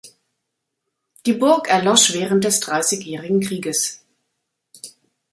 Die 1.27 1.33
Burg 1.33 1.69
erlosch 1.69 2.13
während 2.13 2.43
des 2.43 2.59
Dreißigjährigen 2.59 3.39
Krieges. 3.39 4.03